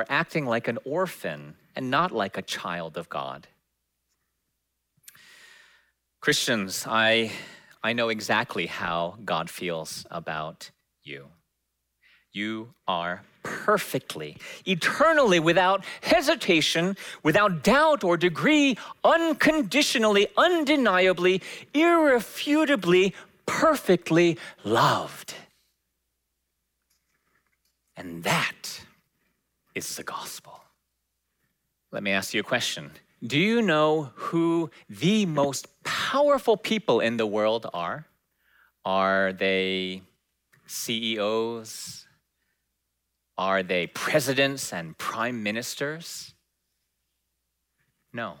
or 0.00 0.06
acting 0.08 0.46
like 0.46 0.66
an 0.66 0.78
orphan 0.86 1.54
and 1.76 1.90
not 1.90 2.10
like 2.10 2.38
a 2.38 2.42
child 2.42 2.96
of 2.96 3.10
God. 3.10 3.46
Christians, 6.20 6.86
I, 6.88 7.32
I 7.82 7.92
know 7.92 8.08
exactly 8.08 8.66
how 8.66 9.18
God 9.26 9.50
feels 9.50 10.06
about 10.10 10.70
you. 11.02 11.26
You 12.32 12.70
are 12.88 13.22
perfectly, 13.42 14.38
eternally, 14.66 15.38
without 15.38 15.84
hesitation, 16.00 16.96
without 17.22 17.62
doubt 17.62 18.02
or 18.02 18.16
degree, 18.16 18.78
unconditionally, 19.04 20.28
undeniably, 20.34 21.42
irrefutably, 21.74 23.14
perfectly 23.44 24.38
loved. 24.64 25.34
And 27.96 28.22
that 28.24 28.80
is 29.74 29.96
the 29.96 30.02
gospel. 30.02 30.60
Let 31.92 32.02
me 32.02 32.12
ask 32.12 32.34
you 32.34 32.40
a 32.40 32.44
question. 32.44 32.92
Do 33.22 33.38
you 33.38 33.60
know 33.60 34.12
who 34.14 34.70
the 34.88 35.26
most 35.26 35.66
powerful 35.84 36.56
people 36.56 37.00
in 37.00 37.16
the 37.16 37.26
world 37.26 37.66
are? 37.74 38.06
Are 38.84 39.32
they 39.32 40.02
CEOs? 40.66 42.06
Are 43.36 43.62
they 43.62 43.86
presidents 43.88 44.72
and 44.72 44.96
prime 44.96 45.42
ministers? 45.42 46.34
No. 48.12 48.36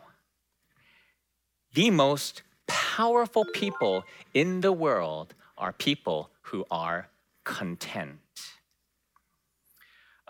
The 1.74 1.90
most 1.90 2.42
powerful 2.66 3.44
people 3.44 4.04
in 4.34 4.60
the 4.60 4.72
world 4.72 5.34
are 5.58 5.72
people 5.72 6.30
who 6.42 6.64
are 6.70 7.08
content. 7.44 8.19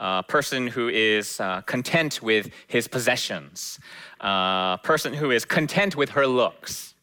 A 0.02 0.22
person 0.22 0.66
who 0.66 0.88
is 0.88 1.38
uh, 1.40 1.60
content 1.62 2.22
with 2.22 2.50
his 2.68 2.88
possessions, 2.88 3.78
a 4.20 4.78
person 4.82 5.12
who 5.12 5.30
is 5.30 5.44
content 5.44 5.94
with 5.94 6.10
her 6.10 6.26
looks, 6.26 6.94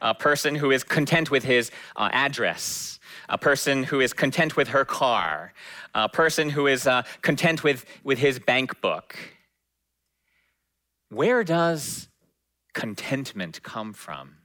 a 0.00 0.12
person 0.12 0.56
who 0.56 0.72
is 0.72 0.82
content 0.82 1.30
with 1.30 1.44
his 1.44 1.70
uh, 1.94 2.08
address, 2.12 2.98
a 3.28 3.38
person 3.38 3.84
who 3.84 4.00
is 4.00 4.12
content 4.12 4.56
with 4.56 4.68
her 4.68 4.84
car, 4.84 5.52
a 5.94 6.08
person 6.08 6.50
who 6.50 6.66
is 6.66 6.88
uh, 6.88 7.02
content 7.22 7.62
with, 7.62 7.84
with 8.02 8.18
his 8.18 8.40
bank 8.40 8.80
book. 8.80 9.16
Where 11.08 11.44
does 11.44 12.08
contentment 12.74 13.62
come 13.62 13.92
from? 13.92 14.38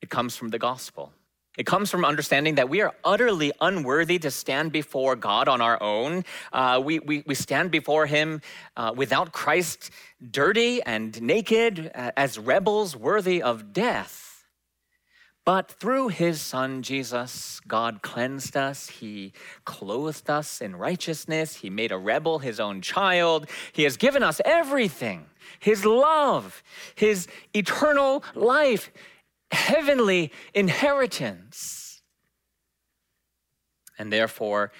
It 0.00 0.08
comes 0.08 0.34
from 0.34 0.48
the 0.48 0.58
gospel. 0.58 1.12
It 1.58 1.66
comes 1.66 1.90
from 1.90 2.04
understanding 2.04 2.54
that 2.54 2.70
we 2.70 2.80
are 2.80 2.94
utterly 3.04 3.52
unworthy 3.60 4.18
to 4.20 4.30
stand 4.30 4.72
before 4.72 5.16
God 5.16 5.48
on 5.48 5.60
our 5.60 5.82
own. 5.82 6.24
Uh, 6.50 6.80
we, 6.82 6.98
we, 6.98 7.22
we 7.26 7.34
stand 7.34 7.70
before 7.70 8.06
Him 8.06 8.40
uh, 8.74 8.92
without 8.96 9.32
Christ, 9.32 9.90
dirty 10.30 10.82
and 10.82 11.20
naked, 11.20 11.90
as 11.94 12.38
rebels 12.38 12.96
worthy 12.96 13.42
of 13.42 13.74
death. 13.74 14.46
But 15.44 15.70
through 15.72 16.08
His 16.08 16.40
Son, 16.40 16.82
Jesus, 16.82 17.60
God 17.66 18.00
cleansed 18.00 18.56
us. 18.56 18.88
He 18.88 19.32
clothed 19.66 20.30
us 20.30 20.62
in 20.62 20.76
righteousness. 20.76 21.56
He 21.56 21.68
made 21.68 21.92
a 21.92 21.98
rebel 21.98 22.38
His 22.38 22.60
own 22.60 22.80
child. 22.80 23.46
He 23.72 23.82
has 23.82 23.98
given 23.98 24.22
us 24.22 24.40
everything 24.44 25.26
His 25.58 25.84
love, 25.84 26.62
His 26.94 27.26
eternal 27.52 28.24
life 28.34 28.90
heavenly 29.52 30.32
inheritance. 30.54 32.02
And 33.98 34.12
therefore, 34.12 34.72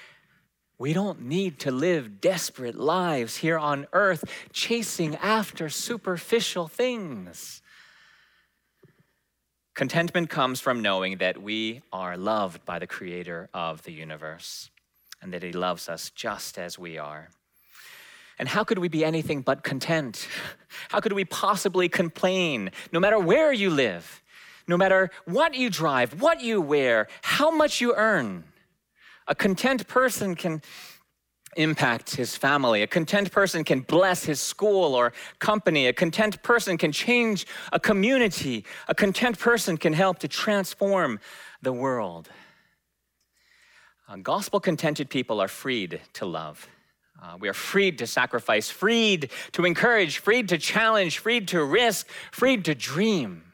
we 0.79 0.93
don't 0.93 1.23
need 1.23 1.61
to 1.61 1.71
live 1.71 2.21
desperate 2.21 2.75
lives 2.75 3.37
here 3.37 3.59
on 3.59 3.87
earth 3.93 4.25
chasing 4.53 5.15
after 5.17 5.69
superficial 5.69 6.67
things. 6.67 7.63
Contentment 9.75 10.29
comes 10.29 10.61
from 10.61 10.83
knowing 10.83 11.19
that 11.19 11.41
we 11.41 11.83
are 11.93 12.17
loved 12.17 12.65
by 12.65 12.79
the 12.79 12.87
Creator 12.87 13.49
of 13.55 13.83
the 13.85 13.93
universe 13.93 14.71
and 15.23 15.33
that 15.33 15.43
He 15.43 15.53
loves 15.53 15.89
us 15.89 16.11
just 16.11 16.59
as 16.59 16.79
we 16.79 16.99
are. 16.99 17.31
And 18.39 18.49
how 18.49 18.65
could 18.65 18.79
we 18.79 18.89
be 18.89 19.05
anything 19.05 19.43
but 19.43 19.63
content? 19.63 20.27
How 20.89 21.01
could 21.01 21.13
we 21.13 21.25
possibly 21.25 21.89
complain 21.89 22.71
no 22.93 22.99
matter 22.99 23.19
where 23.19 23.53
you 23.53 23.71
live? 23.71 24.22
No 24.67 24.77
matter 24.77 25.11
what 25.25 25.55
you 25.55 25.71
drive, 25.71 26.21
what 26.21 26.41
you 26.41 26.61
wear, 26.61 27.09
how 27.23 27.51
much 27.51 27.81
you 27.81 27.95
earn. 27.95 28.45
A 29.29 29.35
content 29.35 29.87
person 29.89 30.35
can 30.35 30.63
impact 31.57 32.17
his 32.17 32.37
family. 32.37 32.83
A 32.83 32.87
content 32.87 33.31
person 33.31 33.63
can 33.65 33.81
bless 33.81 34.25
his 34.25 34.41
school 34.41 34.95
or 34.95 35.13
company. 35.39 35.87
A 35.87 35.93
content 35.93 36.43
person 36.43 36.79
can 36.79 36.93
change 36.93 37.47
a 37.73 37.79
community. 37.79 38.65
A 38.89 38.95
content 38.95 39.39
person 39.39 39.77
can 39.77 39.93
help 39.93 40.19
to 40.21 40.29
transform 40.29 41.21
the 41.61 41.73
world. 41.73 42.29
Uh, 44.09 44.17
Gospel 44.17 44.61
contented 44.61 45.11
people 45.11 45.41
are 45.41 45.49
freed 45.49 46.01
to 46.15 46.27
love. 46.27 46.67
Uh, 47.23 47.37
we 47.39 47.49
are 47.49 47.55
freed 47.55 47.99
to 47.99 48.07
sacrifice, 48.07 48.69
freed 48.69 49.31
to 49.53 49.65
encourage, 49.65 50.19
freed 50.19 50.49
to 50.49 50.59
challenge, 50.59 51.19
freed 51.19 51.47
to 51.49 51.63
risk, 51.63 52.09
freed 52.33 52.65
to 52.65 52.75
dream. 52.75 53.45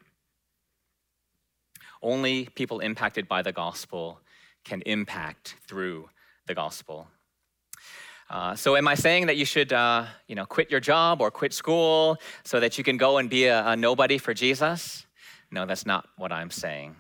Only 2.03 2.47
people 2.55 2.81
impacted 2.81 3.29
by 3.29 3.43
the 3.43 3.53
gospel 3.53 4.21
can 4.65 4.83
impact 4.83 5.57
through 5.67 6.09
the 6.47 6.55
gospel. 6.55 7.09
Uh, 8.31 8.55
so, 8.55 8.77
am 8.77 8.87
I 8.87 8.95
saying 8.95 9.27
that 9.27 9.37
you 9.37 9.47
should, 9.47 9.73
uh, 9.73 10.05
you 10.27 10.35
know, 10.35 10.45
quit 10.45 10.71
your 10.71 10.81
job 10.81 11.23
or 11.23 11.31
quit 11.31 11.55
school 11.55 12.19
so 12.45 12.61
that 12.61 12.77
you 12.77 12.85
can 12.85 12.99
go 12.99 13.17
and 13.17 13.31
be 13.31 13.47
a, 13.47 13.67
a 13.69 13.77
nobody 13.77 14.19
for 14.19 14.35
Jesus? 14.35 15.07
No, 15.51 15.65
that's 15.65 15.87
not 15.87 16.07
what 16.17 16.31
I'm 16.31 16.51
saying. 16.51 16.97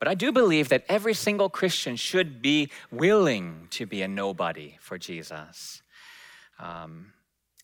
But 0.00 0.08
I 0.08 0.14
do 0.14 0.32
believe 0.32 0.68
that 0.70 0.84
every 0.88 1.14
single 1.14 1.48
Christian 1.48 1.94
should 1.94 2.42
be 2.42 2.70
willing 2.90 3.68
to 3.70 3.86
be 3.86 4.02
a 4.02 4.08
nobody 4.08 4.76
for 4.80 4.98
Jesus. 4.98 5.82
Um, 6.58 7.12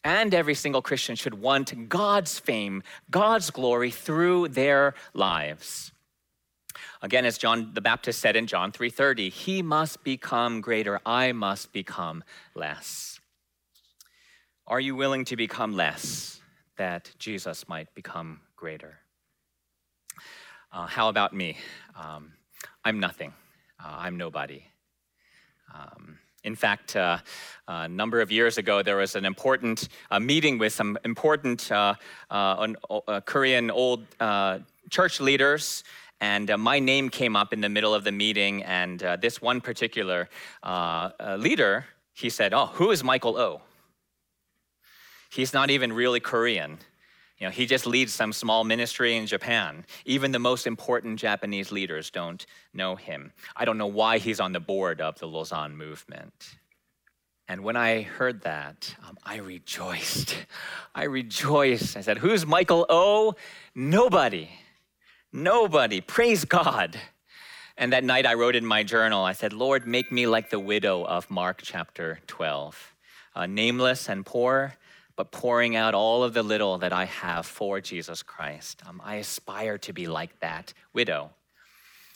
and 0.05 0.35
every 0.35 0.55
single 0.55 0.83
Christian 0.83 1.17
should 1.17 1.35
want 1.35 1.89
God's 1.89 2.39
fame, 2.39 2.83
God's 3.11 3.51
glory 3.51 3.91
through 3.91 4.49
their 4.49 4.95
lives. 5.15 5.93
Again, 7.03 7.25
as 7.25 7.39
John 7.39 7.73
the 7.75 7.81
Baptist 7.81 8.21
said 8.21 8.37
in 8.37 8.47
John 8.47 8.73
3:30, 8.73 9.31
he 9.31 9.63
must 9.63 10.05
become 10.05 10.61
greater, 10.61 11.01
I 11.05 11.33
must 11.33 11.73
become 11.73 12.25
less. 12.55 13.21
Are 14.67 14.81
you 14.81 14.95
willing 14.95 15.25
to 15.27 15.37
become 15.37 15.75
less 15.75 16.41
that 16.77 17.11
Jesus 17.19 17.69
might 17.69 17.93
become 17.95 18.41
greater? 18.57 19.01
Uh, 20.73 20.87
how 20.87 21.09
about 21.09 21.33
me? 21.33 21.57
Um, 21.97 22.33
I'm 22.85 23.01
nothing. 23.01 23.33
Uh, 23.83 23.97
I'm 23.99 24.17
nobody. 24.17 24.63
Um, 25.75 26.19
in 26.45 26.55
fact, 26.55 26.97
uh, 26.97 27.19
a 27.69 27.89
number 27.89 28.21
of 28.21 28.33
years 28.33 28.59
ago, 28.59 28.83
there 28.83 28.97
was 28.97 29.15
an 29.15 29.25
important 29.25 29.89
uh, 30.11 30.19
meeting 30.19 30.59
with 30.59 30.73
some 30.73 30.99
important 31.05 31.71
uh, 31.71 31.95
uh, 32.31 32.67
uh 33.09 33.21
Korean 33.21 33.71
old 33.71 34.07
uh, 34.19 34.61
church 34.89 35.21
leaders. 35.21 35.85
And 36.23 36.51
my 36.59 36.79
name 36.79 37.09
came 37.09 37.35
up 37.35 37.53
in 37.55 37.63
the 37.63 37.71
middle 37.71 37.95
of 37.95 38.05
the 38.05 38.13
meeting, 38.13 38.63
and 38.65 39.01
this 39.23 39.41
one 39.41 39.63
particular 39.63 40.29
leader, 41.39 41.87
he 42.13 42.29
said, 42.29 42.53
Oh, 42.53 42.67
who 42.67 42.91
is 42.91 43.03
Michael 43.03 43.39
O? 43.39 43.63
He's 45.31 45.55
not 45.55 45.71
even 45.71 45.95
really 45.95 46.21
Korean. 46.21 46.77
You 47.41 47.47
know, 47.47 47.51
he 47.51 47.65
just 47.65 47.87
leads 47.87 48.13
some 48.13 48.35
small 48.35 48.65
ministry 48.65 49.17
in 49.17 49.27
Japan. 49.27 49.87
Even 50.05 50.31
the 50.31 50.39
most 50.39 50.67
important 50.67 51.19
Japanese 51.19 51.73
leaders 51.73 52.11
don't 52.11 52.45
know 52.75 52.97
him. 52.97 53.33
I 53.57 53.65
don't 53.65 53.79
know 53.79 53.87
why 53.87 54.19
he's 54.19 54.41
on 54.41 54.53
the 54.53 54.61
board 54.61 55.01
of 55.01 55.19
the 55.19 55.27
Lausanne 55.27 55.75
movement. 55.75 56.57
And 57.49 57.65
when 57.65 57.77
I 57.77 58.03
heard 58.03 58.43
that, 58.43 58.95
um, 59.09 59.17
I 59.25 59.39
rejoiced. 59.39 60.37
I 60.95 61.05
rejoiced. 61.05 61.97
I 61.97 62.03
said, 62.03 62.19
Who's 62.19 62.45
Michael 62.45 62.85
O? 62.91 63.35
Nobody. 63.75 64.51
Nobody. 65.33 66.03
Praise 66.03 66.45
God. 66.45 67.01
And 67.77 67.95
that 67.95 68.05
night 68.05 68.27
I 68.27 68.35
wrote 68.35 68.55
in 68.55 68.67
my 68.67 68.83
journal, 68.83 69.25
I 69.25 69.33
said, 69.33 69.55
Lord, 69.55 69.87
make 69.87 70.13
me 70.13 70.27
like 70.27 70.51
the 70.51 70.61
widow 70.61 71.05
of 71.05 71.31
Mark 71.31 71.61
chapter 71.63 72.19
12, 72.27 72.95
uh, 73.35 73.47
nameless 73.47 74.11
and 74.11 74.27
poor, 74.27 74.75
but 75.21 75.33
pouring 75.33 75.77
out 75.77 75.93
all 75.93 76.25
of 76.25 76.33
the 76.33 76.43
little 76.43 76.79
that 76.79 76.95
I 76.95 77.05
have 77.05 77.45
for 77.45 77.79
Jesus 77.79 78.23
Christ. 78.23 78.81
Um, 78.89 79.03
I 79.05 79.17
aspire 79.17 79.77
to 79.77 79.93
be 79.93 80.07
like 80.07 80.41
that 80.41 80.73
widow, 80.95 81.29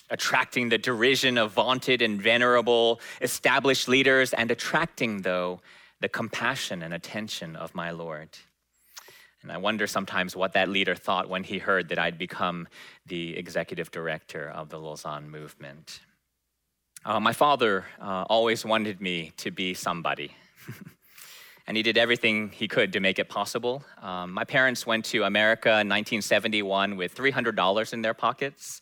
attracting 0.08 0.70
the 0.70 0.78
derision 0.78 1.36
of 1.36 1.52
vaunted 1.52 2.00
and 2.00 2.18
venerable 2.18 3.02
established 3.20 3.88
leaders, 3.88 4.32
and 4.32 4.50
attracting, 4.50 5.20
though, 5.20 5.60
the 6.00 6.08
compassion 6.08 6.82
and 6.82 6.94
attention 6.94 7.56
of 7.56 7.74
my 7.74 7.90
Lord. 7.90 8.30
And 9.42 9.52
I 9.52 9.58
wonder 9.58 9.86
sometimes 9.86 10.34
what 10.34 10.54
that 10.54 10.70
leader 10.70 10.94
thought 10.94 11.28
when 11.28 11.44
he 11.44 11.58
heard 11.58 11.90
that 11.90 11.98
I'd 11.98 12.16
become 12.16 12.66
the 13.04 13.36
executive 13.36 13.90
director 13.90 14.48
of 14.48 14.70
the 14.70 14.78
Lausanne 14.78 15.28
movement. 15.28 16.00
Uh, 17.04 17.20
my 17.20 17.34
father 17.34 17.84
uh, 18.00 18.24
always 18.30 18.64
wanted 18.64 19.02
me 19.02 19.32
to 19.36 19.50
be 19.50 19.74
somebody. 19.74 20.34
and 21.66 21.76
he 21.76 21.82
did 21.82 21.96
everything 21.96 22.50
he 22.50 22.68
could 22.68 22.92
to 22.92 23.00
make 23.00 23.18
it 23.18 23.28
possible. 23.28 23.82
Um, 24.02 24.32
my 24.32 24.44
parents 24.44 24.86
went 24.86 25.04
to 25.06 25.24
America 25.24 25.68
in 25.68 25.88
1971 25.88 26.96
with 26.96 27.14
$300 27.14 27.92
in 27.92 28.02
their 28.02 28.14
pockets. 28.14 28.80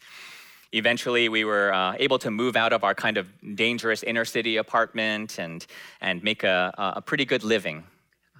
Eventually, 0.72 1.28
we 1.28 1.44
were 1.44 1.72
uh, 1.72 1.94
able 1.98 2.18
to 2.18 2.30
move 2.30 2.56
out 2.56 2.72
of 2.72 2.82
our 2.82 2.94
kind 2.94 3.18
of 3.18 3.28
dangerous 3.54 4.02
inner 4.02 4.24
city 4.24 4.56
apartment 4.56 5.38
and, 5.38 5.66
and 6.00 6.22
make 6.24 6.44
a, 6.44 6.72
a 6.96 7.02
pretty 7.02 7.26
good 7.26 7.44
living. 7.44 7.84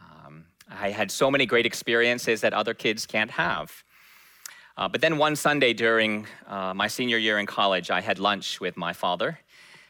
Um, 0.01 0.47
I 0.71 0.91
had 0.91 1.11
so 1.11 1.31
many 1.31 1.47
great 1.47 1.67
experiences 1.67 2.41
that 2.41 2.55
other 2.55 2.75
kids 2.75 3.07
can't 3.07 3.31
have. 3.31 3.85
Uh, 4.77 4.89
but 4.89 5.03
then 5.03 5.19
one 5.19 5.37
Sunday 5.37 5.75
during 5.75 6.27
uh, 6.49 6.73
my 6.75 6.89
senior 6.89 7.19
year 7.19 7.39
in 7.39 7.45
college, 7.45 7.91
I 7.91 8.01
had 8.01 8.19
lunch 8.19 8.61
with 8.61 8.79
my 8.79 8.95
father, 8.95 9.39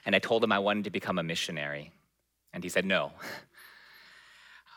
and 0.05 0.17
I 0.17 0.19
told 0.19 0.43
him 0.43 0.51
I 0.51 0.59
wanted 0.59 0.85
to 0.85 0.91
become 0.91 1.19
a 1.19 1.23
missionary. 1.23 1.93
And 2.53 2.65
he 2.65 2.69
said, 2.69 2.85
No. 2.85 3.13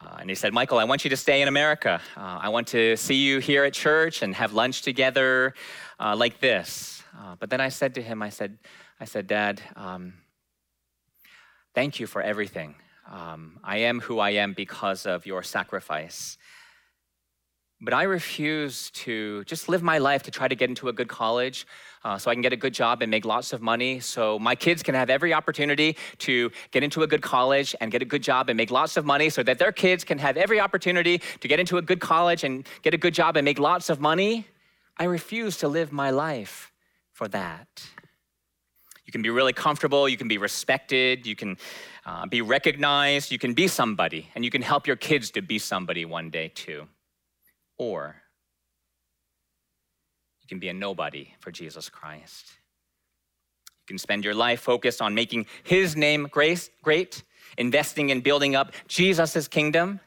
Uh, 0.06 0.18
and 0.20 0.30
he 0.30 0.36
said, 0.36 0.54
Michael, 0.54 0.78
I 0.78 0.84
want 0.84 1.04
you 1.04 1.10
to 1.10 1.18
stay 1.18 1.42
in 1.42 1.48
America. 1.48 2.00
Uh, 2.16 2.40
I 2.42 2.50
want 2.50 2.68
to 2.68 2.96
see 2.96 3.16
you 3.16 3.40
here 3.40 3.64
at 3.64 3.74
church 3.74 4.22
and 4.22 4.36
have 4.36 4.54
lunch 4.54 4.84
together 4.84 5.54
uh, 6.00 6.16
like 6.16 6.40
this. 6.40 7.02
Uh, 7.18 7.36
but 7.40 7.50
then 7.50 7.60
I 7.60 7.70
said 7.70 7.96
to 7.96 8.02
him, 8.02 8.22
I 8.22 8.30
said, 8.30 8.58
I 9.00 9.06
said, 9.06 9.26
Dad, 9.26 9.62
um, 9.76 10.14
thank 11.74 12.00
you 12.00 12.08
for 12.08 12.22
everything. 12.22 12.76
Um, 13.12 13.60
I 13.64 13.78
am 13.78 14.00
who 14.00 14.20
I 14.20 14.32
am 14.32 14.54
because 14.54 15.06
of 15.06 15.26
your 15.26 15.44
sacrifice. 15.44 16.38
But 17.86 17.94
I 17.94 18.04
refuse 18.04 18.90
to 19.06 19.44
just 19.44 19.70
live 19.70 19.84
my 19.84 20.00
life 20.00 20.24
to 20.24 20.32
try 20.32 20.48
to 20.48 20.56
get 20.56 20.70
into 20.70 20.90
a 20.90 20.94
good 20.94 21.08
college 21.08 21.68
uh, 22.04 22.18
so 22.18 22.32
I 22.32 22.34
can 22.34 22.42
get 22.42 22.52
a 22.52 22.58
good 22.58 22.74
job 22.74 23.04
and 23.04 23.12
make 23.12 23.26
lots 23.26 23.54
of 23.54 23.62
money, 23.62 24.00
so 24.00 24.40
my 24.40 24.56
kids 24.56 24.82
can 24.82 24.96
have 24.96 25.12
every 25.12 25.36
opportunity 25.36 25.96
to 26.20 26.50
get 26.72 26.82
into 26.82 27.04
a 27.04 27.08
good 27.08 27.22
college 27.22 27.76
and 27.80 27.92
get 27.92 28.02
a 28.02 28.06
good 28.06 28.24
job 28.24 28.50
and 28.50 28.58
make 28.58 28.72
lots 28.72 28.98
of 28.98 29.06
money, 29.06 29.30
so 29.30 29.44
that 29.44 29.60
their 29.60 29.72
kids 29.72 30.04
can 30.04 30.18
have 30.18 30.36
every 30.36 30.60
opportunity 30.60 31.22
to 31.42 31.48
get 31.48 31.60
into 31.60 31.78
a 31.78 31.82
good 31.82 32.00
college 32.00 32.44
and 32.44 32.68
get 32.82 32.96
a 32.96 32.98
good 32.98 33.14
job 33.14 33.38
and 33.38 33.46
make 33.46 33.60
lots 33.60 33.92
of 33.92 34.00
money. 34.00 34.48
I 34.98 35.04
refuse 35.04 35.58
to 35.58 35.68
live 35.68 35.92
my 35.92 36.10
life 36.10 36.72
for 37.12 37.28
that. 37.28 37.68
You 39.06 39.12
can 39.12 39.22
be 39.22 39.30
really 39.30 39.54
comfortable, 39.54 40.10
you 40.10 40.18
can 40.18 40.28
be 40.28 40.40
respected, 40.40 41.28
you 41.28 41.36
can 41.36 41.58
uh, 42.04 42.26
be 42.26 42.42
recognized, 42.42 43.32
you 43.32 43.38
can 43.38 43.54
be 43.54 43.68
somebody, 43.68 44.28
and 44.34 44.44
you 44.44 44.50
can 44.50 44.64
help 44.64 44.88
your 44.88 44.96
kids 44.96 45.30
to 45.32 45.44
be 45.44 45.60
somebody 45.60 46.04
one 46.04 46.32
day 46.32 46.52
too. 46.56 46.88
Or 47.78 48.16
you 50.42 50.48
can 50.48 50.60
be 50.60 50.70
a 50.70 50.74
nobody 50.74 51.30
for 51.40 51.52
Jesus 51.52 51.90
Christ. 51.90 52.46
You 53.82 53.94
can 53.94 53.98
spend 53.98 54.24
your 54.24 54.34
life 54.34 54.62
focused 54.62 55.02
on 55.02 55.14
making 55.14 55.48
His 55.64 55.96
name 55.96 56.28
great, 56.32 57.24
investing 57.58 58.10
in 58.10 58.22
building 58.22 58.56
up 58.56 58.72
Jesus' 58.88 59.48
kingdom, 59.48 60.00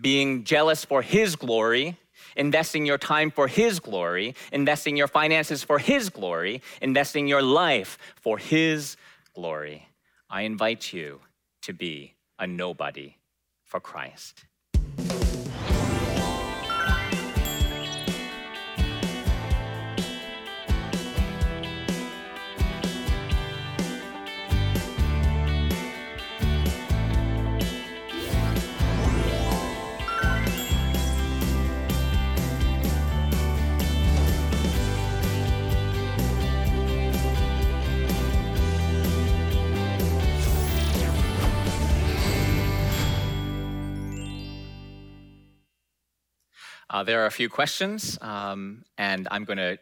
being 0.00 0.44
jealous 0.44 0.84
for 0.84 1.02
His 1.02 1.36
glory, 1.36 1.98
investing 2.36 2.86
your 2.86 2.98
time 2.98 3.30
for 3.30 3.48
His 3.48 3.80
glory, 3.80 4.34
investing 4.52 4.96
your 4.96 5.08
finances 5.08 5.62
for 5.62 5.78
His 5.78 6.10
glory, 6.10 6.62
investing 6.80 7.26
your 7.26 7.42
life 7.42 7.98
for 8.16 8.38
His 8.38 8.96
glory. 9.34 9.88
I 10.28 10.42
invite 10.42 10.92
you 10.92 11.20
to 11.62 11.72
be 11.72 12.14
a 12.38 12.46
nobody 12.46 13.16
for 13.64 13.80
Christ. 13.80 14.44
Uh, 46.96 47.02
there 47.02 47.22
are 47.22 47.26
a 47.26 47.30
few 47.30 47.50
questions, 47.50 48.16
um, 48.22 48.82
and 48.96 49.28
I'm 49.30 49.44
going 49.44 49.58
to 49.58 49.76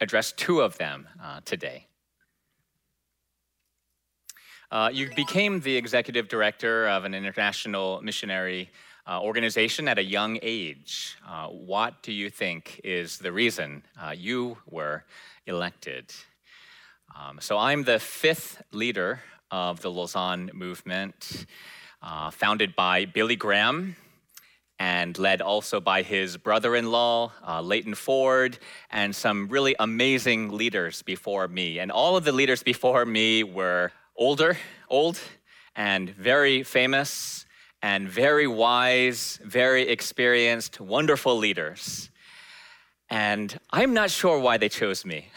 address 0.00 0.32
two 0.32 0.62
of 0.62 0.78
them 0.78 1.06
uh, 1.22 1.40
today. 1.44 1.88
Uh, 4.70 4.88
you 4.90 5.10
became 5.14 5.60
the 5.60 5.76
executive 5.76 6.26
director 6.26 6.88
of 6.88 7.04
an 7.04 7.12
international 7.12 8.00
missionary 8.02 8.70
uh, 9.06 9.20
organization 9.20 9.88
at 9.88 9.98
a 9.98 10.02
young 10.02 10.38
age. 10.40 11.18
Uh, 11.28 11.48
what 11.48 12.02
do 12.02 12.12
you 12.12 12.30
think 12.30 12.80
is 12.82 13.18
the 13.18 13.30
reason 13.30 13.82
uh, 14.00 14.14
you 14.16 14.56
were 14.66 15.04
elected? 15.46 16.14
Um, 17.14 17.40
so, 17.42 17.58
I'm 17.58 17.84
the 17.84 17.98
fifth 17.98 18.62
leader 18.72 19.20
of 19.50 19.82
the 19.82 19.90
Lausanne 19.90 20.50
movement, 20.54 21.44
founded 22.30 22.74
by 22.74 23.04
Billy 23.04 23.36
Graham 23.36 23.96
and 24.78 25.16
led 25.18 25.40
also 25.40 25.80
by 25.80 26.02
his 26.02 26.36
brother 26.36 26.74
in 26.74 26.90
law, 26.90 27.32
uh, 27.46 27.60
Leighton 27.60 27.94
Ford, 27.94 28.58
and 28.90 29.14
some 29.14 29.48
really 29.48 29.74
amazing 29.78 30.50
leaders 30.50 31.02
before 31.02 31.48
me. 31.48 31.78
And 31.78 31.92
all 31.92 32.16
of 32.16 32.24
the 32.24 32.32
leaders 32.32 32.62
before 32.62 33.04
me 33.04 33.44
were 33.44 33.92
older, 34.16 34.56
old, 34.88 35.20
and 35.76 36.10
very 36.10 36.62
famous, 36.62 37.46
and 37.82 38.08
very 38.08 38.46
wise, 38.46 39.38
very 39.44 39.82
experienced, 39.88 40.80
wonderful 40.80 41.36
leaders. 41.36 42.10
And 43.10 43.56
I'm 43.70 43.94
not 43.94 44.10
sure 44.10 44.38
why 44.38 44.56
they 44.56 44.68
chose 44.68 45.04
me, 45.04 45.28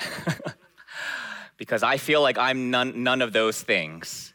because 1.58 1.84
I 1.84 1.98
feel 1.98 2.22
like 2.22 2.38
I'm 2.38 2.72
none, 2.72 3.04
none 3.04 3.22
of 3.22 3.34
those 3.34 3.62
things. 3.62 4.34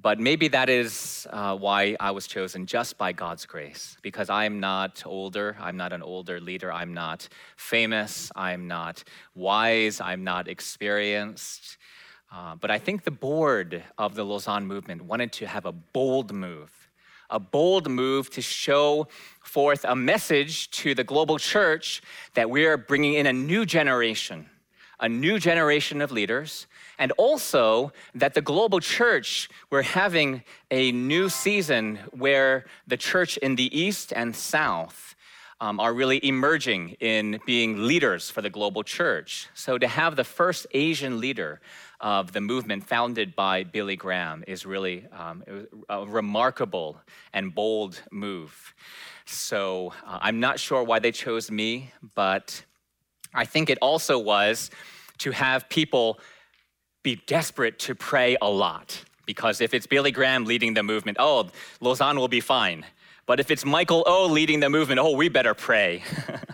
But 0.00 0.20
maybe 0.20 0.46
that 0.48 0.68
is 0.68 1.26
uh, 1.30 1.56
why 1.56 1.96
I 1.98 2.12
was 2.12 2.28
chosen 2.28 2.66
just 2.66 2.96
by 2.98 3.12
God's 3.12 3.46
grace, 3.46 3.96
because 4.00 4.30
I'm 4.30 4.60
not 4.60 5.02
older. 5.04 5.56
I'm 5.60 5.76
not 5.76 5.92
an 5.92 6.02
older 6.02 6.38
leader. 6.40 6.72
I'm 6.72 6.94
not 6.94 7.28
famous. 7.56 8.30
I'm 8.36 8.68
not 8.68 9.02
wise. 9.34 10.00
I'm 10.00 10.22
not 10.22 10.46
experienced. 10.46 11.78
Uh, 12.32 12.54
but 12.54 12.70
I 12.70 12.78
think 12.78 13.02
the 13.02 13.10
board 13.10 13.82
of 13.96 14.14
the 14.14 14.24
Lausanne 14.24 14.66
movement 14.66 15.02
wanted 15.02 15.32
to 15.32 15.46
have 15.48 15.66
a 15.66 15.72
bold 15.72 16.32
move, 16.32 16.70
a 17.28 17.40
bold 17.40 17.90
move 17.90 18.30
to 18.30 18.42
show 18.42 19.08
forth 19.42 19.84
a 19.84 19.96
message 19.96 20.70
to 20.82 20.94
the 20.94 21.02
global 21.02 21.38
church 21.38 22.02
that 22.34 22.48
we 22.48 22.66
are 22.66 22.76
bringing 22.76 23.14
in 23.14 23.26
a 23.26 23.32
new 23.32 23.66
generation, 23.66 24.48
a 25.00 25.08
new 25.08 25.40
generation 25.40 26.00
of 26.00 26.12
leaders 26.12 26.68
and 26.98 27.12
also 27.12 27.92
that 28.14 28.34
the 28.34 28.40
global 28.40 28.80
church, 28.80 29.48
we're 29.70 29.82
having 29.82 30.42
a 30.70 30.92
new 30.92 31.28
season 31.28 31.98
where 32.10 32.64
the 32.86 32.96
church 32.96 33.36
in 33.38 33.56
the 33.56 33.78
East 33.78 34.12
and 34.14 34.34
South 34.34 35.14
um, 35.60 35.80
are 35.80 35.92
really 35.92 36.24
emerging 36.26 36.96
in 37.00 37.40
being 37.44 37.86
leaders 37.86 38.30
for 38.30 38.42
the 38.42 38.50
global 38.50 38.82
church. 38.82 39.48
So 39.54 39.76
to 39.78 39.88
have 39.88 40.16
the 40.16 40.24
first 40.24 40.66
Asian 40.72 41.20
leader 41.20 41.60
of 42.00 42.32
the 42.32 42.40
movement 42.40 42.84
founded 42.84 43.34
by 43.34 43.64
Billy 43.64 43.96
Graham 43.96 44.44
is 44.46 44.64
really 44.64 45.06
um, 45.12 45.42
a 45.88 46.06
remarkable 46.06 47.00
and 47.32 47.52
bold 47.52 48.00
move. 48.12 48.74
So 49.26 49.92
uh, 50.06 50.18
I'm 50.22 50.38
not 50.38 50.60
sure 50.60 50.84
why 50.84 51.00
they 51.00 51.10
chose 51.10 51.50
me, 51.50 51.92
but 52.14 52.64
I 53.34 53.44
think 53.44 53.68
it 53.68 53.78
also 53.82 54.18
was 54.18 54.70
to 55.18 55.32
have 55.32 55.68
people 55.68 56.20
be 57.08 57.22
desperate 57.24 57.78
to 57.78 57.94
pray 57.94 58.36
a 58.42 58.50
lot. 58.50 59.02
Because 59.24 59.62
if 59.62 59.72
it's 59.72 59.86
Billy 59.86 60.10
Graham 60.10 60.44
leading 60.44 60.74
the 60.74 60.82
movement, 60.82 61.16
oh, 61.18 61.48
Lausanne 61.80 62.18
will 62.18 62.28
be 62.28 62.40
fine. 62.40 62.84
But 63.24 63.40
if 63.40 63.50
it's 63.50 63.64
Michael 63.64 64.04
O 64.06 64.26
leading 64.26 64.60
the 64.60 64.68
movement, 64.68 65.00
oh, 65.00 65.16
we 65.16 65.30
better 65.30 65.54
pray. 65.54 66.02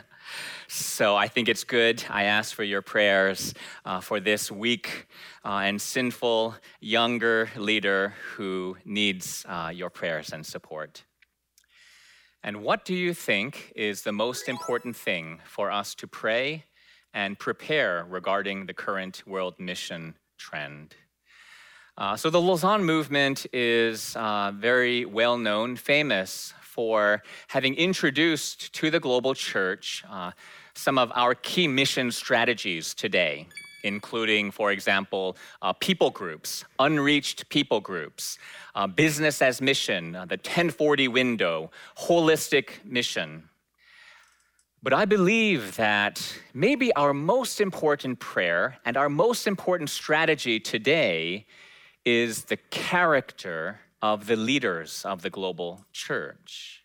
so 0.68 1.16
I 1.16 1.26
think 1.26 1.48
it's 1.48 1.64
good. 1.64 2.04
I 2.08 2.24
ask 2.38 2.54
for 2.54 2.62
your 2.62 2.82
prayers 2.82 3.52
uh, 3.84 4.00
for 4.00 4.20
this 4.20 4.48
weak 4.48 5.08
uh, 5.44 5.66
and 5.66 5.82
sinful 5.82 6.54
younger 6.80 7.50
leader 7.56 8.14
who 8.34 8.76
needs 8.84 9.44
uh, 9.48 9.72
your 9.74 9.90
prayers 9.90 10.32
and 10.32 10.46
support. 10.46 11.02
And 12.44 12.62
what 12.62 12.84
do 12.84 12.94
you 12.94 13.12
think 13.12 13.72
is 13.74 14.02
the 14.02 14.12
most 14.12 14.48
important 14.48 14.94
thing 14.94 15.40
for 15.44 15.72
us 15.72 15.96
to 15.96 16.06
pray 16.06 16.66
and 17.12 17.40
prepare 17.40 18.06
regarding 18.08 18.66
the 18.66 18.74
current 18.74 19.26
world 19.26 19.58
mission 19.58 20.14
trend. 20.38 20.94
Uh, 21.96 22.16
so 22.16 22.28
the 22.28 22.40
Lausanne 22.40 22.84
movement 22.84 23.46
is 23.52 24.16
uh, 24.16 24.52
very 24.54 25.04
well 25.04 25.38
known, 25.38 25.76
famous 25.76 26.52
for 26.60 27.22
having 27.48 27.74
introduced 27.76 28.72
to 28.74 28.90
the 28.90 28.98
global 28.98 29.32
church 29.32 30.04
uh, 30.10 30.32
some 30.74 30.98
of 30.98 31.12
our 31.14 31.34
key 31.34 31.68
mission 31.68 32.10
strategies 32.10 32.94
today. 32.94 33.46
including, 33.84 34.50
for 34.50 34.72
example, 34.72 35.36
uh, 35.60 35.72
people 35.74 36.10
groups, 36.10 36.64
unreached 36.78 37.46
people 37.50 37.80
groups, 37.80 38.38
uh, 38.74 38.86
business 38.86 39.42
as 39.42 39.60
mission, 39.60 40.16
uh, 40.16 40.24
the 40.24 40.36
1040 40.36 41.08
window, 41.08 41.70
holistic 41.98 42.82
mission. 42.82 43.46
But 44.84 44.92
I 44.92 45.06
believe 45.06 45.76
that 45.76 46.38
maybe 46.52 46.94
our 46.94 47.14
most 47.14 47.58
important 47.58 48.18
prayer 48.18 48.76
and 48.84 48.98
our 48.98 49.08
most 49.08 49.46
important 49.46 49.88
strategy 49.88 50.60
today 50.60 51.46
is 52.04 52.44
the 52.44 52.58
character 52.68 53.80
of 54.02 54.26
the 54.26 54.36
leaders 54.36 55.02
of 55.06 55.22
the 55.22 55.30
global 55.30 55.86
church. 55.94 56.84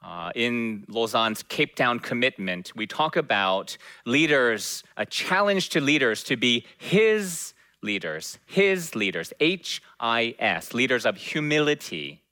Uh, 0.00 0.30
in 0.36 0.84
Lausanne's 0.88 1.42
Cape 1.42 1.74
Town 1.74 1.98
commitment, 1.98 2.70
we 2.76 2.86
talk 2.86 3.16
about 3.16 3.76
leaders, 4.06 4.84
a 4.96 5.04
challenge 5.04 5.70
to 5.70 5.80
leaders 5.80 6.22
to 6.22 6.36
be 6.36 6.64
his 6.78 7.52
leaders, 7.82 8.38
his 8.46 8.94
leaders, 8.94 9.32
H 9.40 9.82
I 9.98 10.36
S, 10.38 10.72
leaders 10.72 11.04
of 11.04 11.16
humility, 11.16 12.22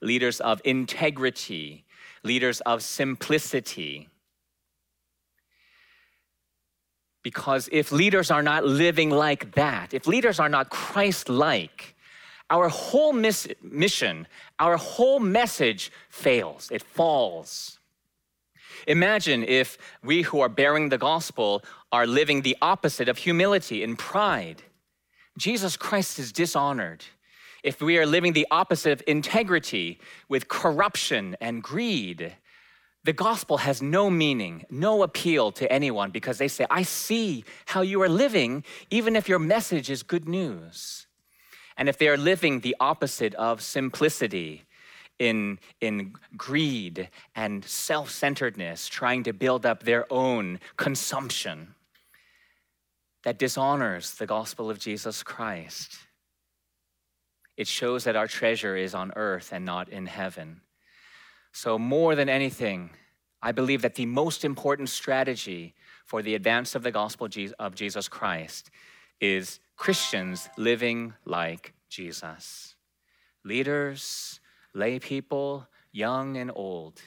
leaders 0.00 0.40
of 0.40 0.62
integrity, 0.64 1.84
leaders 2.26 2.60
of 2.62 2.82
simplicity. 2.82 4.08
Because 7.22 7.68
if 7.72 7.90
leaders 7.90 8.30
are 8.30 8.42
not 8.42 8.64
living 8.64 9.10
like 9.10 9.54
that, 9.54 9.94
if 9.94 10.06
leaders 10.06 10.38
are 10.38 10.48
not 10.48 10.70
Christ 10.70 11.28
like, 11.28 11.96
our 12.50 12.68
whole 12.68 13.12
miss- 13.12 13.48
mission, 13.62 14.28
our 14.58 14.76
whole 14.76 15.18
message 15.18 15.90
fails, 16.08 16.70
it 16.70 16.82
falls. 16.82 17.80
Imagine 18.86 19.42
if 19.42 19.78
we 20.04 20.22
who 20.22 20.40
are 20.40 20.48
bearing 20.48 20.88
the 20.88 20.98
gospel 20.98 21.64
are 21.90 22.06
living 22.06 22.42
the 22.42 22.56
opposite 22.62 23.08
of 23.08 23.18
humility 23.18 23.82
and 23.82 23.98
pride. 23.98 24.62
Jesus 25.38 25.76
Christ 25.76 26.18
is 26.18 26.32
dishonored. 26.32 27.04
If 27.66 27.82
we 27.82 27.98
are 27.98 28.06
living 28.06 28.32
the 28.32 28.46
opposite 28.48 28.92
of 28.92 29.02
integrity 29.08 29.98
with 30.28 30.46
corruption 30.46 31.36
and 31.40 31.60
greed, 31.60 32.36
the 33.02 33.12
gospel 33.12 33.56
has 33.56 33.82
no 33.82 34.08
meaning, 34.08 34.64
no 34.70 35.02
appeal 35.02 35.50
to 35.50 35.70
anyone 35.72 36.12
because 36.12 36.38
they 36.38 36.46
say, 36.46 36.64
I 36.70 36.84
see 36.84 37.44
how 37.64 37.80
you 37.80 38.00
are 38.02 38.08
living, 38.08 38.62
even 38.88 39.16
if 39.16 39.28
your 39.28 39.40
message 39.40 39.90
is 39.90 40.04
good 40.04 40.28
news. 40.28 41.08
And 41.76 41.88
if 41.88 41.98
they 41.98 42.06
are 42.06 42.16
living 42.16 42.60
the 42.60 42.76
opposite 42.78 43.34
of 43.34 43.60
simplicity, 43.60 44.62
in, 45.18 45.58
in 45.80 46.12
greed 46.36 47.08
and 47.34 47.64
self 47.64 48.10
centeredness, 48.10 48.86
trying 48.86 49.24
to 49.24 49.32
build 49.32 49.66
up 49.66 49.82
their 49.82 50.06
own 50.12 50.60
consumption 50.76 51.74
that 53.24 53.40
dishonors 53.40 54.14
the 54.14 54.26
gospel 54.26 54.70
of 54.70 54.78
Jesus 54.78 55.24
Christ. 55.24 56.05
It 57.56 57.68
shows 57.68 58.04
that 58.04 58.16
our 58.16 58.26
treasure 58.26 58.76
is 58.76 58.94
on 58.94 59.12
earth 59.16 59.52
and 59.52 59.64
not 59.64 59.88
in 59.88 60.06
heaven. 60.06 60.60
So, 61.52 61.78
more 61.78 62.14
than 62.14 62.28
anything, 62.28 62.90
I 63.42 63.52
believe 63.52 63.82
that 63.82 63.94
the 63.94 64.06
most 64.06 64.44
important 64.44 64.88
strategy 64.88 65.74
for 66.04 66.22
the 66.22 66.34
advance 66.34 66.74
of 66.74 66.82
the 66.82 66.90
gospel 66.90 67.28
of 67.58 67.74
Jesus 67.74 68.08
Christ 68.08 68.70
is 69.20 69.60
Christians 69.76 70.48
living 70.56 71.14
like 71.24 71.72
Jesus. 71.88 72.74
Leaders, 73.44 74.40
lay 74.74 74.98
people, 74.98 75.66
young 75.92 76.36
and 76.36 76.50
old, 76.54 77.00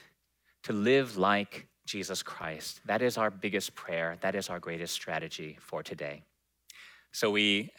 to 0.64 0.74
live 0.74 1.18
like 1.18 1.68
Jesus 1.86 2.24
Christ. 2.24 2.82
That 2.86 3.02
is 3.02 3.18
our 3.18 3.30
biggest 3.30 3.76
prayer. 3.76 4.18
That 4.22 4.36
is 4.36 4.50
our 4.50 4.60
greatest 4.60 4.94
strategy 4.94 5.58
for 5.60 5.84
today. 5.84 6.24
So 7.12 7.32
we 7.32 7.72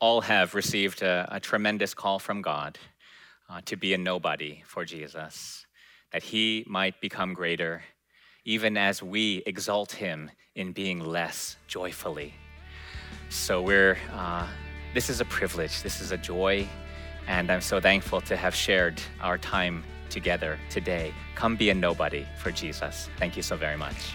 all 0.00 0.20
have 0.20 0.54
received 0.54 1.02
a, 1.02 1.28
a 1.30 1.40
tremendous 1.40 1.94
call 1.94 2.18
from 2.18 2.42
God 2.42 2.78
uh, 3.50 3.60
to 3.64 3.76
be 3.76 3.94
a 3.94 3.98
nobody 3.98 4.62
for 4.66 4.84
Jesus, 4.84 5.66
that 6.12 6.22
he 6.22 6.64
might 6.66 7.00
become 7.00 7.34
greater, 7.34 7.82
even 8.44 8.76
as 8.76 9.02
we 9.02 9.42
exalt 9.46 9.92
him 9.92 10.30
in 10.54 10.72
being 10.72 11.00
less 11.00 11.56
joyfully. 11.66 12.34
So 13.28 13.60
we're, 13.62 13.98
uh, 14.12 14.46
this 14.94 15.10
is 15.10 15.20
a 15.20 15.24
privilege, 15.24 15.82
this 15.82 16.00
is 16.00 16.12
a 16.12 16.16
joy, 16.16 16.66
and 17.26 17.50
I'm 17.50 17.60
so 17.60 17.80
thankful 17.80 18.20
to 18.22 18.36
have 18.36 18.54
shared 18.54 19.00
our 19.20 19.38
time 19.38 19.84
together 20.08 20.58
today. 20.70 21.12
Come 21.34 21.56
be 21.56 21.70
a 21.70 21.74
nobody 21.74 22.26
for 22.38 22.50
Jesus. 22.50 23.08
Thank 23.18 23.36
you 23.36 23.42
so 23.42 23.56
very 23.56 23.76
much. 23.76 24.14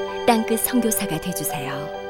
땅끝 0.31 0.61
성교사가 0.61 1.19
되주세요 1.19 2.00